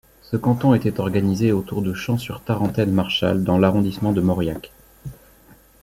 [0.23, 4.71] Ce canton était organisé autour de Champs-sur-Tarentaine-Marchal dans l'arrondissement de Mauriac.